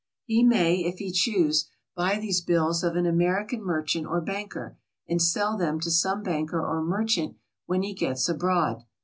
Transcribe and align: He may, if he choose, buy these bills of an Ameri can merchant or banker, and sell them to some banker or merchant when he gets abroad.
He 0.25 0.41
may, 0.41 0.77
if 0.77 0.97
he 0.97 1.11
choose, 1.11 1.69
buy 1.95 2.17
these 2.17 2.41
bills 2.41 2.83
of 2.83 2.95
an 2.95 3.05
Ameri 3.05 3.47
can 3.47 3.61
merchant 3.63 4.07
or 4.07 4.19
banker, 4.19 4.75
and 5.07 5.21
sell 5.21 5.55
them 5.57 5.79
to 5.81 5.91
some 5.91 6.23
banker 6.23 6.59
or 6.59 6.81
merchant 6.83 7.35
when 7.67 7.83
he 7.83 7.93
gets 7.93 8.27
abroad. 8.27 8.83